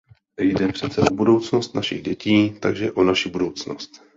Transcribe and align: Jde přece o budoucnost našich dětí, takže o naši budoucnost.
Jde 0.39 0.67
přece 0.67 1.01
o 1.01 1.13
budoucnost 1.13 1.75
našich 1.75 2.01
dětí, 2.03 2.53
takže 2.59 2.91
o 2.91 3.03
naši 3.03 3.29
budoucnost. 3.29 4.01